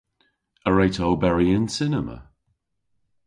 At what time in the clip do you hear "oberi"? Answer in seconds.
1.11-1.47